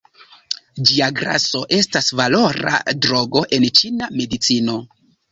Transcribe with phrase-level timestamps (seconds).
[0.91, 4.79] Ĝia graso estas valora drogo en ĉina medicino.